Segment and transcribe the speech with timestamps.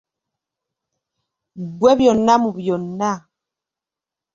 [1.69, 3.11] Ggwe byonna mu byonna.